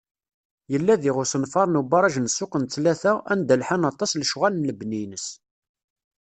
Yella 0.71 0.93
diɣ 1.01 1.15
usenfar 1.23 1.67
n 1.69 1.79
ubaraǧ 1.81 2.15
n 2.19 2.27
Ssuq 2.31 2.53
n 2.57 2.63
Ttlata, 2.65 3.13
anda 3.31 3.53
lḥan 3.61 3.87
aṭas 3.91 4.11
lecɣal 4.21 4.53
n 4.55 4.65
lebni-ines. 4.67 5.27